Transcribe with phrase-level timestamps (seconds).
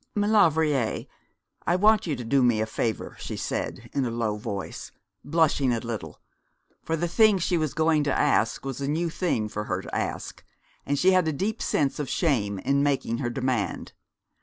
[0.15, 1.05] 'Maulevrier,
[1.67, 4.91] I want you to do me a favour,' she said, in a low voice,
[5.23, 6.19] blushing a little,
[6.81, 9.95] for the thing she was going to ask was a new thing for her to
[9.95, 10.43] ask,
[10.87, 13.93] and she had a deep sense of shame in making her demand.